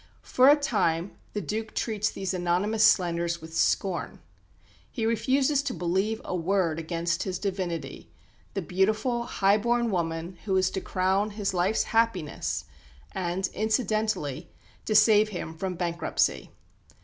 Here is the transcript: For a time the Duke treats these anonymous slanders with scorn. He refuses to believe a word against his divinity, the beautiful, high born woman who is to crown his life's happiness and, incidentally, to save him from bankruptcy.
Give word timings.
For 0.23 0.49
a 0.49 0.55
time 0.55 1.11
the 1.33 1.41
Duke 1.41 1.75
treats 1.75 2.09
these 2.09 2.33
anonymous 2.33 2.83
slanders 2.83 3.39
with 3.39 3.55
scorn. 3.55 4.17
He 4.89 5.05
refuses 5.05 5.61
to 5.61 5.75
believe 5.75 6.19
a 6.25 6.35
word 6.35 6.79
against 6.79 7.21
his 7.21 7.37
divinity, 7.37 8.09
the 8.55 8.63
beautiful, 8.63 9.25
high 9.25 9.59
born 9.59 9.91
woman 9.91 10.37
who 10.45 10.55
is 10.57 10.71
to 10.71 10.81
crown 10.81 11.29
his 11.37 11.53
life's 11.53 11.83
happiness 11.83 12.65
and, 13.11 13.45
incidentally, 13.53 14.49
to 14.85 14.95
save 14.95 15.29
him 15.29 15.55
from 15.55 15.75
bankruptcy. 15.75 16.49